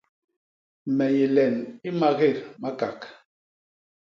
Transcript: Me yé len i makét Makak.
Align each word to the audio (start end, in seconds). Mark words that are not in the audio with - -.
Me 1.01 1.05
yé 1.17 1.25
len 1.35 1.55
i 1.87 1.91
makét 1.99 2.39
Makak. 2.61 2.99